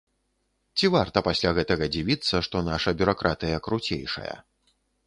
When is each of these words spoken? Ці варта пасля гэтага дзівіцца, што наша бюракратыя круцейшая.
Ці 0.79 0.89
варта 0.95 1.23
пасля 1.27 1.53
гэтага 1.59 1.91
дзівіцца, 1.97 2.35
што 2.49 2.65
наша 2.73 2.89
бюракратыя 3.03 3.65
круцейшая. 3.71 4.35